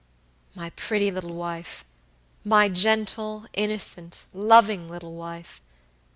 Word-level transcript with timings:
"My 0.55 0.71
pretty 0.71 1.11
little 1.11 1.35
wife! 1.35 1.85
My 2.43 2.69
gentle, 2.69 3.45
innocent, 3.53 4.25
loving 4.33 4.89
little 4.89 5.13
wife! 5.13 5.61